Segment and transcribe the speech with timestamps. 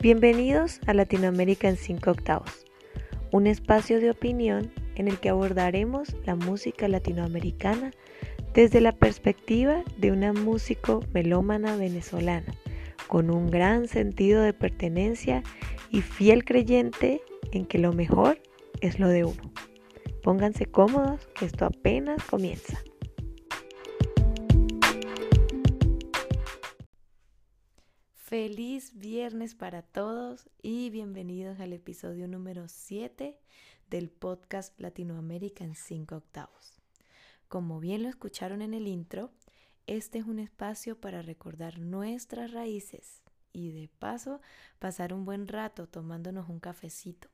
[0.00, 2.64] Bienvenidos a Latinoamérica en 5 octavos,
[3.32, 7.90] un espacio de opinión en el que abordaremos la música latinoamericana
[8.54, 12.54] desde la perspectiva de una músico melómana venezolana,
[13.08, 15.42] con un gran sentido de pertenencia
[15.90, 18.40] y fiel creyente en que lo mejor
[18.80, 19.52] es lo de uno.
[20.22, 22.78] Pónganse cómodos, que esto apenas comienza.
[28.28, 33.38] Feliz viernes para todos y bienvenidos al episodio número 7
[33.88, 36.78] del podcast Latinoamérica en 5 octavos.
[37.48, 39.30] Como bien lo escucharon en el intro,
[39.86, 43.22] este es un espacio para recordar nuestras raíces
[43.54, 44.42] y de paso
[44.78, 47.28] pasar un buen rato tomándonos un cafecito.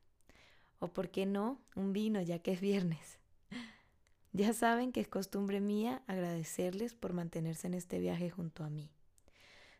[0.78, 3.18] O por qué no, un vino ya que es viernes.
[4.32, 8.93] Ya saben que es costumbre mía agradecerles por mantenerse en este viaje junto a mí.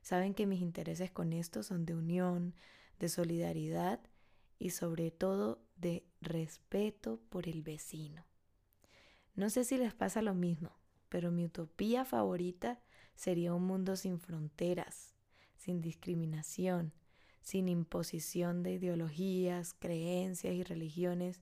[0.04, 2.54] Saben que mis intereses con esto son de unión,
[2.98, 4.00] de solidaridad
[4.58, 8.26] y sobre todo de respeto por el vecino.
[9.34, 10.72] No sé si les pasa lo mismo,
[11.08, 12.82] pero mi utopía favorita
[13.14, 15.14] sería un mundo sin fronteras,
[15.56, 16.92] sin discriminación,
[17.40, 21.40] sin imposición de ideologías, creencias y religiones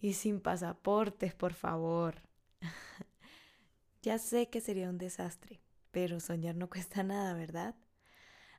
[0.00, 2.20] y sin pasaportes, por favor.
[4.02, 5.60] ya sé que sería un desastre,
[5.92, 7.76] pero soñar no cuesta nada, ¿verdad?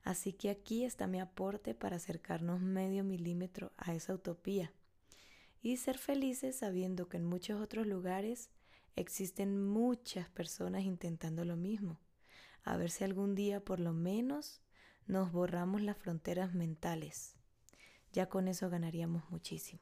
[0.03, 4.73] Así que aquí está mi aporte para acercarnos medio milímetro a esa utopía
[5.61, 8.49] y ser felices sabiendo que en muchos otros lugares
[8.97, 11.99] existen muchas personas intentando lo mismo.
[12.63, 14.61] A ver si algún día por lo menos
[15.07, 17.35] nos borramos las fronteras mentales.
[18.11, 19.81] Ya con eso ganaríamos muchísimo.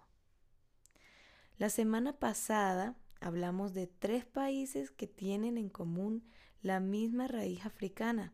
[1.58, 6.23] La semana pasada hablamos de tres países que tienen en común
[6.61, 8.33] la misma raíz africana,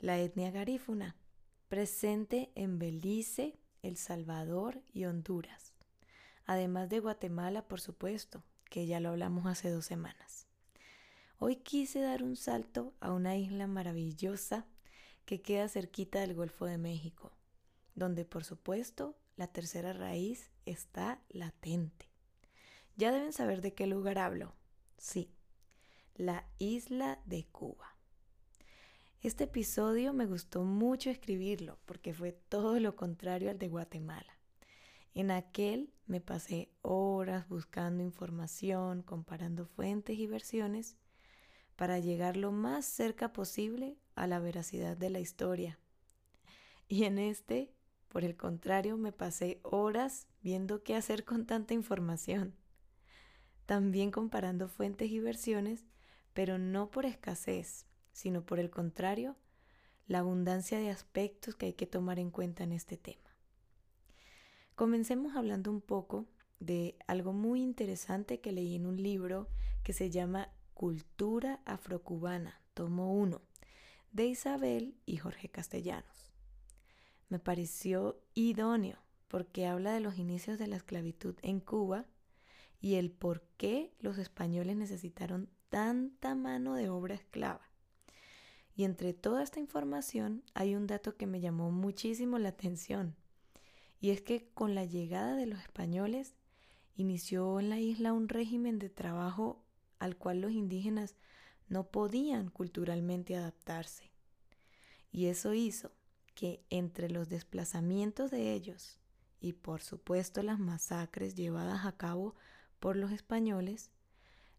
[0.00, 1.16] la etnia garífuna,
[1.68, 5.74] presente en Belice, El Salvador y Honduras,
[6.44, 10.46] además de Guatemala, por supuesto, que ya lo hablamos hace dos semanas.
[11.38, 14.66] Hoy quise dar un salto a una isla maravillosa
[15.24, 17.32] que queda cerquita del Golfo de México,
[17.94, 22.08] donde por supuesto la tercera raíz está latente.
[22.96, 24.54] Ya deben saber de qué lugar hablo.
[24.98, 25.30] Sí,
[26.14, 27.95] la isla de Cuba.
[29.26, 34.38] Este episodio me gustó mucho escribirlo porque fue todo lo contrario al de Guatemala.
[35.14, 40.94] En aquel me pasé horas buscando información, comparando fuentes y versiones
[41.74, 45.80] para llegar lo más cerca posible a la veracidad de la historia.
[46.86, 47.72] Y en este,
[48.06, 52.54] por el contrario, me pasé horas viendo qué hacer con tanta información
[53.64, 55.84] también comparando fuentes y versiones,
[56.32, 59.36] pero no por escasez, sino por el contrario,
[60.06, 63.36] la abundancia de aspectos que hay que tomar en cuenta en este tema.
[64.74, 66.24] Comencemos hablando un poco
[66.58, 69.50] de algo muy interesante que leí en un libro
[69.82, 73.42] que se llama Cultura Afrocubana, tomo 1,
[74.12, 76.32] de Isabel y Jorge Castellanos.
[77.28, 78.96] Me pareció idóneo
[79.28, 82.06] porque habla de los inicios de la esclavitud en Cuba
[82.80, 87.75] y el por qué los españoles necesitaron tanta mano de obra esclava.
[88.76, 93.16] Y entre toda esta información hay un dato que me llamó muchísimo la atención,
[94.00, 96.34] y es que con la llegada de los españoles
[96.94, 99.64] inició en la isla un régimen de trabajo
[99.98, 101.16] al cual los indígenas
[101.68, 104.10] no podían culturalmente adaptarse.
[105.10, 105.92] Y eso hizo
[106.34, 108.98] que entre los desplazamientos de ellos
[109.40, 112.34] y por supuesto las masacres llevadas a cabo
[112.78, 113.90] por los españoles,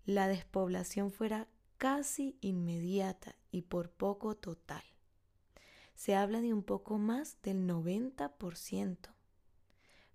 [0.05, 1.47] la despoblación fuera
[1.77, 4.83] casi inmediata y por poco total.
[5.95, 8.97] Se habla de un poco más del 90%,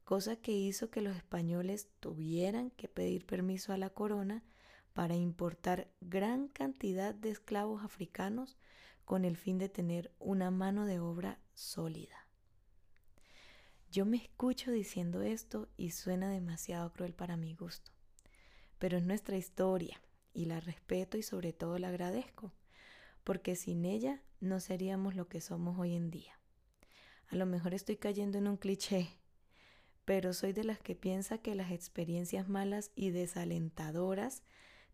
[0.04, 4.44] cosa que hizo que los españoles tuvieran que pedir permiso a la corona
[4.92, 8.56] para importar gran cantidad de esclavos africanos
[9.04, 12.28] con el fin de tener una mano de obra sólida.
[13.90, 17.92] Yo me escucho diciendo esto y suena demasiado cruel para mi gusto
[18.82, 20.02] pero es nuestra historia
[20.34, 22.52] y la respeto y sobre todo la agradezco,
[23.24, 26.38] porque sin ella no seríamos lo que somos hoy en día.
[27.28, 29.08] A lo mejor estoy cayendo en un cliché,
[30.04, 34.42] pero soy de las que piensa que las experiencias malas y desalentadoras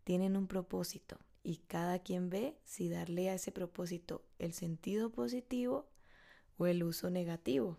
[0.03, 5.89] tienen un propósito y cada quien ve si darle a ese propósito el sentido positivo
[6.57, 7.77] o el uso negativo.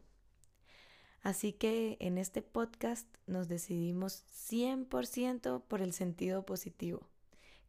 [1.23, 7.07] Así que en este podcast nos decidimos 100% por el sentido positivo,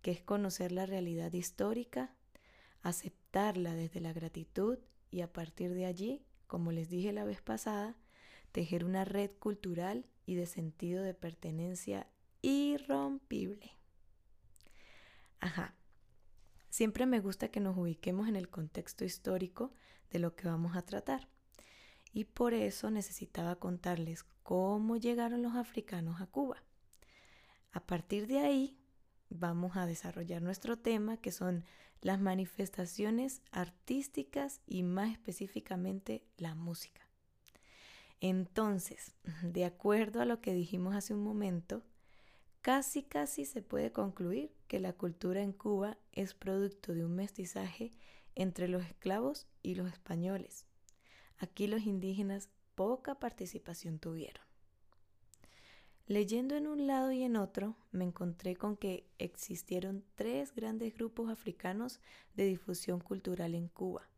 [0.01, 2.15] que es conocer la realidad histórica,
[2.81, 4.79] aceptarla desde la gratitud
[5.09, 7.95] y a partir de allí, como les dije la vez pasada,
[8.51, 12.07] tejer una red cultural y de sentido de pertenencia
[12.41, 13.71] irrompible.
[15.39, 15.75] Ajá.
[16.69, 19.73] Siempre me gusta que nos ubiquemos en el contexto histórico
[20.09, 21.27] de lo que vamos a tratar.
[22.13, 26.63] Y por eso necesitaba contarles cómo llegaron los africanos a Cuba.
[27.71, 28.77] A partir de ahí
[29.31, 31.63] vamos a desarrollar nuestro tema que son
[32.01, 37.07] las manifestaciones artísticas y más específicamente la música.
[38.19, 41.83] Entonces, de acuerdo a lo que dijimos hace un momento,
[42.61, 47.91] casi casi se puede concluir que la cultura en Cuba es producto de un mestizaje
[48.35, 50.65] entre los esclavos y los españoles.
[51.37, 54.50] Aquí los indígenas poca participación tuvieron.
[56.07, 61.29] Leyendo en un lado y en otro, me encontré con que existieron tres grandes grupos
[61.29, 61.99] africanos
[62.33, 64.09] de difusión cultural en Cuba.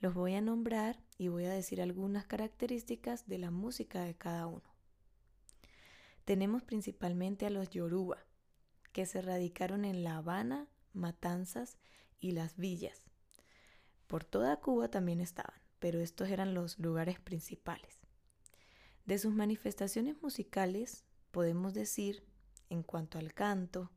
[0.00, 4.46] Los voy a nombrar y voy a decir algunas características de la música de cada
[4.46, 4.74] uno.
[6.24, 8.18] Tenemos principalmente a los Yoruba,
[8.92, 11.78] que se radicaron en La Habana, Matanzas
[12.20, 13.04] y las villas.
[14.06, 17.95] Por toda Cuba también estaban, pero estos eran los lugares principales.
[19.06, 22.24] De sus manifestaciones musicales podemos decir,
[22.70, 23.92] en cuanto al canto,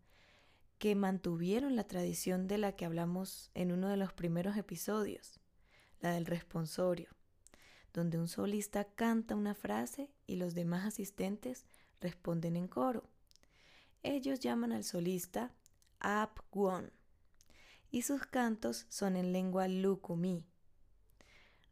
[0.78, 5.40] que mantuvieron la tradición de la que hablamos en uno de los primeros episodios,
[6.00, 7.10] la del responsorio,
[7.92, 11.66] donde un solista canta una frase y los demás asistentes
[12.00, 13.10] responden en coro.
[14.04, 15.52] Ellos llaman al solista
[16.00, 16.94] Ap Guon
[17.90, 20.46] y sus cantos son en lengua lukumi.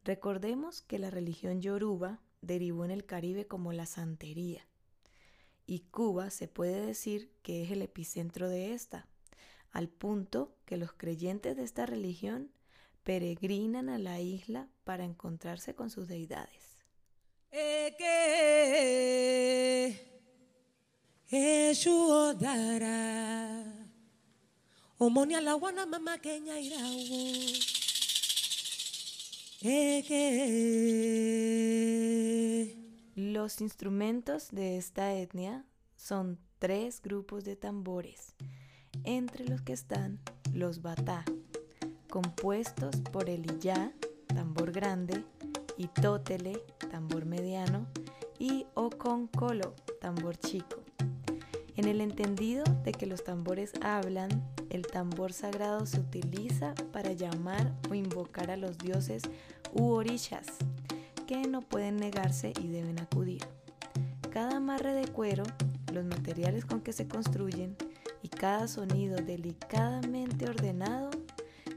[0.02, 4.66] Recordemos que la religión yoruba derivó en el Caribe como la santería.
[5.66, 9.06] Y Cuba se puede decir que es el epicentro de esta,
[9.70, 12.50] al punto que los creyentes de esta religión
[13.02, 16.78] peregrinan a la isla para encontrarse con sus deidades.
[33.38, 35.64] Los instrumentos de esta etnia
[35.94, 38.34] son tres grupos de tambores,
[39.04, 40.18] entre los que están
[40.52, 41.24] los batá,
[42.10, 43.92] compuestos por el iyá,
[44.26, 45.24] tambor grande,
[45.76, 47.86] y tótele, tambor mediano,
[48.40, 50.82] y okonkolo, tambor chico.
[51.76, 57.72] En el entendido de que los tambores hablan, el tambor sagrado se utiliza para llamar
[57.88, 59.22] o invocar a los dioses
[59.72, 60.46] u orishas,
[61.28, 63.42] que no pueden negarse y deben acudir.
[64.32, 65.42] Cada amarre de cuero,
[65.92, 67.76] los materiales con que se construyen
[68.22, 71.10] y cada sonido delicadamente ordenado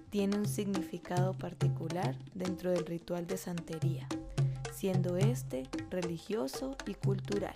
[0.10, 4.08] tiene un significado particular dentro del ritual de santería,
[4.72, 7.56] siendo este religioso y cultural.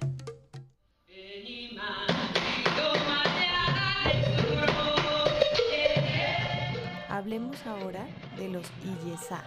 [7.07, 8.05] Hablemos ahora
[8.37, 9.45] de los Iyesá.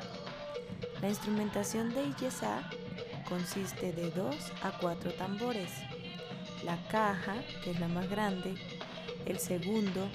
[1.01, 2.69] La instrumentación de Iyesá
[3.29, 5.71] consiste de dos a cuatro tambores.
[6.65, 8.57] La caja, que es la más grande,
[9.25, 10.09] el segundo,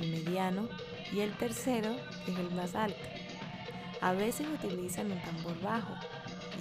[0.00, 0.70] el mediano
[1.12, 1.94] y el tercero,
[2.24, 2.98] que es el más alto.
[4.00, 5.94] A veces utilizan un tambor bajo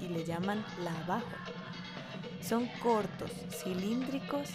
[0.03, 1.31] y le llaman la bajo.
[2.41, 4.50] Son cortos, cilíndricos,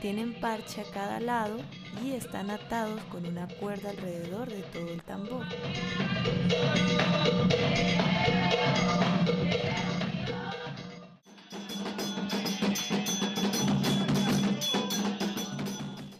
[0.00, 1.58] tienen parche a cada lado
[2.02, 5.44] y están atados con una cuerda alrededor de todo el tambor.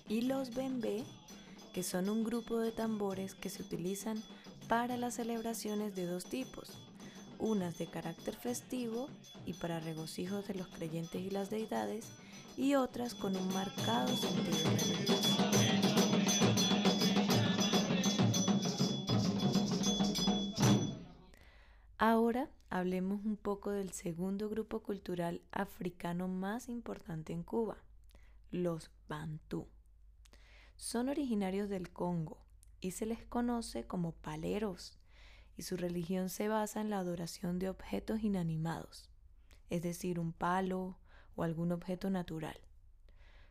[0.08, 1.04] Y los bembé,
[1.72, 4.22] que son un grupo de tambores que se utilizan
[4.68, 6.89] para las celebraciones de dos tipos,
[7.40, 9.08] unas de carácter festivo
[9.46, 12.06] y para regocijos de los creyentes y las deidades,
[12.56, 15.30] y otras con un marcado sentido religioso.
[21.96, 27.76] Ahora hablemos un poco del segundo grupo cultural africano más importante en Cuba,
[28.50, 29.68] los Bantú.
[30.76, 32.38] Son originarios del Congo
[32.80, 34.99] y se les conoce como paleros,
[35.60, 39.10] y su religión se basa en la adoración de objetos inanimados,
[39.68, 40.96] es decir, un palo
[41.36, 42.58] o algún objeto natural.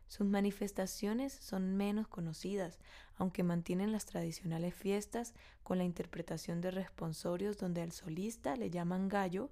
[0.08, 2.80] Sus manifestaciones son menos conocidas,
[3.14, 9.08] aunque mantienen las tradicionales fiestas con la interpretación de responsorios donde al solista le llaman
[9.08, 9.48] gallo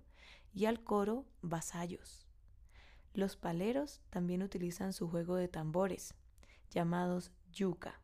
[0.53, 2.27] y al coro vasallos.
[3.15, 6.17] Los paleros también utilizan su juego de tambores,
[6.71, 8.00] llamados yuca.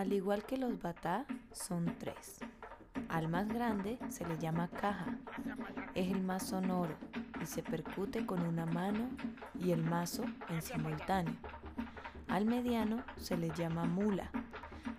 [0.00, 2.38] Al igual que los batá, son tres.
[3.10, 5.18] Al más grande se le llama caja.
[5.94, 6.94] Es el más sonoro
[7.42, 9.10] y se percute con una mano
[9.58, 11.34] y el mazo en simultáneo.
[12.28, 14.30] Al mediano se le llama mula,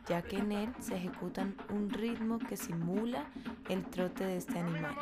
[0.05, 3.25] ya que en él se ejecutan un ritmo que simula
[3.69, 4.93] el trote de este animal.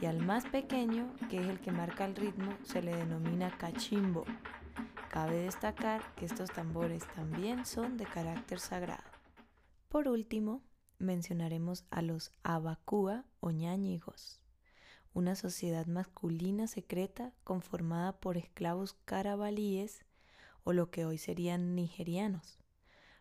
[0.00, 4.24] Y al más pequeño, que es el que marca el ritmo, se le denomina cachimbo.
[5.10, 9.07] Cabe destacar que estos tambores también son de carácter sagrado.
[9.88, 10.62] Por último,
[10.98, 14.38] mencionaremos a los abacúa o ñáñigos,
[15.14, 20.04] una sociedad masculina secreta conformada por esclavos carabalíes
[20.62, 22.58] o lo que hoy serían nigerianos.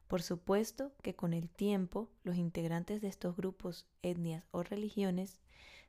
[0.08, 5.40] Por supuesto que con el tiempo los integrantes de estos grupos, etnias o religiones,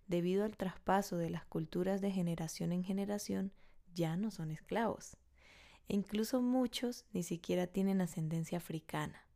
[0.06, 3.52] debido al traspaso de las culturas de generación en generación,
[3.94, 5.16] ya no son esclavos.
[5.88, 9.27] E incluso muchos ni siquiera tienen ascendencia africana.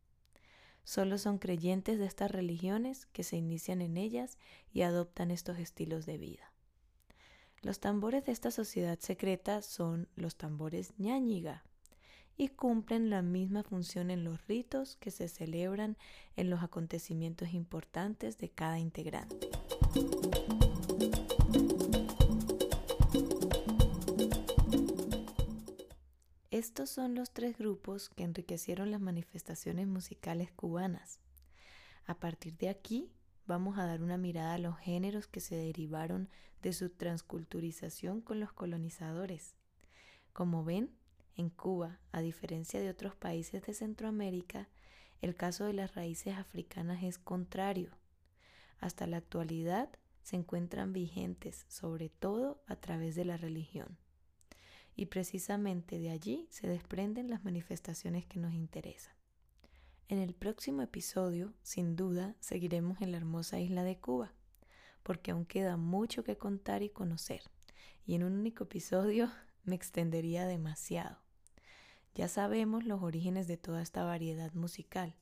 [0.84, 4.38] Solo son creyentes de estas religiones que se inician en ellas
[4.72, 6.52] y adoptan estos estilos de vida.
[7.60, 11.62] Los tambores de esta sociedad secreta son los tambores ñáñiga,
[12.36, 15.96] y cumplen la misma función en los ritos que se celebran
[16.36, 19.50] en los acontecimientos importantes de cada integrante.
[26.52, 31.18] Estos son los tres grupos que enriquecieron las manifestaciones musicales cubanas.
[32.04, 33.10] A partir de aquí
[33.46, 36.28] vamos a dar una mirada a los géneros que se derivaron
[36.60, 39.54] de su transculturización con los colonizadores.
[40.34, 40.90] Como ven,
[41.36, 44.68] en Cuba, a diferencia de otros países de Centroamérica,
[45.22, 47.96] el caso de las raíces africanas es contrario.
[48.78, 49.88] Hasta la actualidad
[50.22, 53.96] se encuentran vigentes, sobre todo a través de la religión.
[54.96, 59.14] Y precisamente de allí se desprenden las manifestaciones que nos interesan.
[60.08, 64.32] En el próximo episodio, sin duda, seguiremos en la hermosa isla de Cuba,
[65.02, 67.42] porque aún queda mucho que contar y conocer,
[68.04, 69.30] y en un único episodio
[69.64, 71.18] me extendería demasiado.
[72.14, 75.14] Ya sabemos los orígenes de toda esta variedad musical.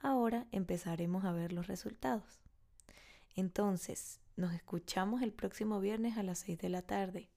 [0.00, 2.40] Ahora empezaremos a ver los resultados.
[3.36, 7.30] Entonces, nos escuchamos el próximo viernes a las 6 de la tarde.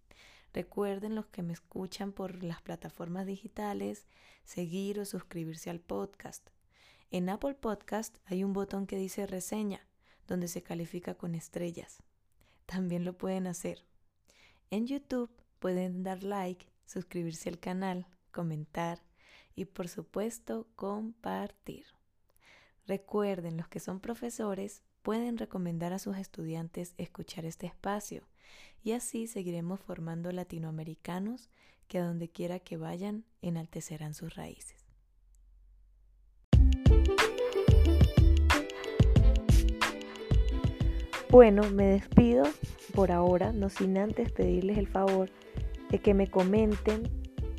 [0.53, 4.05] Recuerden los que me escuchan por las plataformas digitales,
[4.43, 6.47] seguir o suscribirse al podcast.
[7.09, 9.87] En Apple Podcast hay un botón que dice reseña,
[10.27, 12.03] donde se califica con estrellas.
[12.67, 13.83] También lo pueden hacer.
[14.69, 19.03] En YouTube pueden dar like, suscribirse al canal, comentar
[19.55, 21.85] y por supuesto compartir.
[22.85, 28.23] Recuerden, los que son profesores pueden recomendar a sus estudiantes escuchar este espacio
[28.83, 31.49] y así seguiremos formando latinoamericanos
[31.87, 34.77] que a donde quiera que vayan enaltecerán sus raíces.
[41.29, 42.43] Bueno, me despido
[42.93, 45.29] por ahora, no sin antes pedirles el favor
[45.89, 47.09] de que me comenten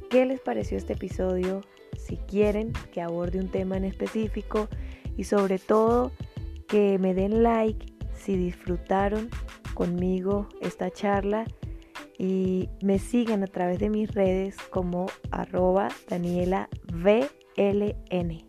[0.08, 1.60] qué les pareció este episodio,
[1.98, 4.68] si quieren que aborde un tema en específico
[5.16, 6.12] y sobre todo
[6.68, 9.28] que me den like si disfrutaron
[9.75, 11.44] conmigo esta charla
[12.18, 18.44] y me sigan a través de mis redes como arroba Daniela VLN.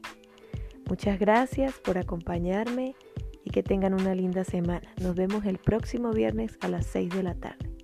[0.87, 2.95] Muchas gracias por acompañarme
[3.43, 4.93] y que tengan una linda semana.
[5.01, 7.75] Nos vemos el próximo viernes a las 6 de la tarde.